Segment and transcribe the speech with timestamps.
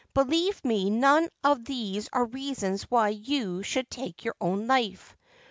[0.15, 5.15] Believe me, none of these are reasons why yo should take your own life.